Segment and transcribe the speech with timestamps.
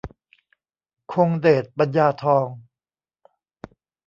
[1.13, 2.47] คงเดช ปัญญาทอง